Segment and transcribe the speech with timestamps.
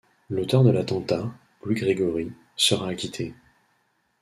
[0.31, 1.31] L'auteur de l'attentat,
[1.63, 3.35] Louis Grégori, sera acquitté.